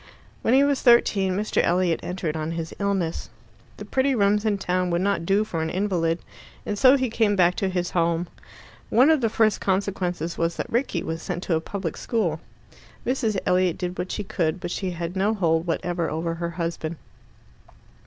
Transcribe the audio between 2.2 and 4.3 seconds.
on his illness. The pretty